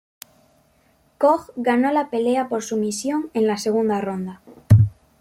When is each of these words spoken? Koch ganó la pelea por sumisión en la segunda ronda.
Koch 1.19 1.51
ganó 1.55 1.91
la 1.91 2.09
pelea 2.09 2.49
por 2.49 2.63
sumisión 2.63 3.29
en 3.35 3.45
la 3.45 3.57
segunda 3.59 4.01
ronda. 4.01 4.41